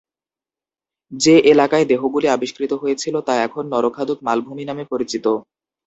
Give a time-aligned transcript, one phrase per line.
[1.11, 5.25] যে এলাকায় দেহগুলি আবিষ্কৃত হয়েছিল তা এখন নরখাদক মালভূমি নামে পরিচিত।